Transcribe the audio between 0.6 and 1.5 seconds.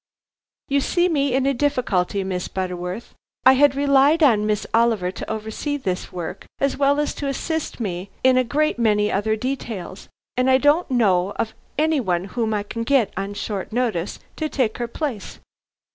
"You see me in